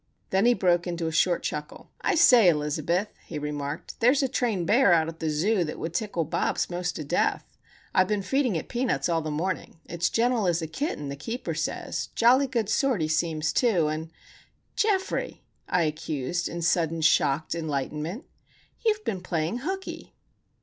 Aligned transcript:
Then 0.31 0.47
he 0.47 0.55
broke 0.55 0.87
into 0.87 1.05
a 1.05 1.11
short 1.11 1.43
chuckle. 1.43 1.91
"I 2.01 2.15
say, 2.15 2.49
Elizabeth," 2.49 3.09
he 3.27 3.37
remarked, 3.37 3.99
"there's 3.99 4.23
a 4.23 4.27
trained 4.27 4.65
bear 4.65 4.91
out 4.91 5.07
at 5.07 5.19
the 5.19 5.29
zoo 5.29 5.63
that 5.65 5.77
would 5.77 5.93
tickle 5.93 6.23
Bobs 6.23 6.71
most 6.71 6.95
to 6.95 7.03
death. 7.03 7.45
I've 7.93 8.07
been 8.07 8.23
feeding 8.23 8.55
it 8.55 8.67
peanuts 8.67 9.09
all 9.09 9.21
the 9.21 9.29
morning. 9.29 9.79
It's 9.85 10.09
gentle 10.09 10.47
as 10.47 10.59
a 10.59 10.65
kitten, 10.65 11.09
the 11.09 11.15
keeper 11.15 11.53
says,—jolly 11.53 12.47
good 12.47 12.67
sort 12.67 13.01
he 13.01 13.07
seems, 13.07 13.53
too,—and——" 13.53 14.09
"Geoffrey!" 14.75 15.43
I 15.69 15.83
accused, 15.83 16.49
in 16.49 16.63
sudden 16.63 17.01
shocked 17.01 17.53
enlightenment. 17.53 18.25
"You 18.83 18.93
have 18.93 19.05
been 19.05 19.21
playing 19.21 19.59
hookey." 19.59 20.15